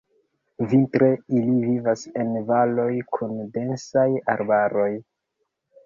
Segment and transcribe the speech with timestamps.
[0.71, 1.09] Vintre
[1.41, 4.93] ili vivas en valoj kun densaj arbaroj.